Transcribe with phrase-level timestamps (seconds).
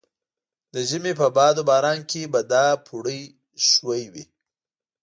[0.73, 3.21] د ژمي په باد و باران کې به دا پوړۍ
[3.67, 4.23] ښویې وې.